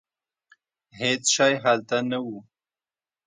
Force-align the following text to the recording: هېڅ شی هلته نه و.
هېڅ 0.99 1.23
شی 1.35 1.53
هلته 1.63 1.97
نه 2.09 2.19
و. 2.25 2.27